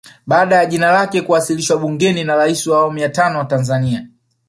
Baada 0.27 0.55
ya 0.55 0.65
jina 0.65 0.91
lake 0.91 1.21
kuwasilishwa 1.21 1.77
bungeni 1.77 2.23
na 2.23 2.35
Rais 2.35 2.67
wa 2.67 2.77
awamu 2.77 2.97
ya 2.97 3.09
tano 3.09 3.39
wa 3.39 3.45
Tanzania 3.45 4.07